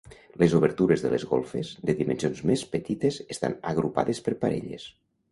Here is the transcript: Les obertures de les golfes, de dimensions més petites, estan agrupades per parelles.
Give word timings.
Les 0.41 0.53
obertures 0.59 1.01
de 1.05 1.09
les 1.13 1.25
golfes, 1.33 1.73
de 1.89 1.95
dimensions 1.99 2.41
més 2.51 2.63
petites, 2.71 3.19
estan 3.35 3.57
agrupades 3.73 4.23
per 4.29 4.35
parelles. 4.47 4.87